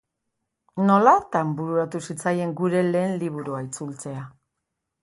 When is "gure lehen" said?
2.63-3.17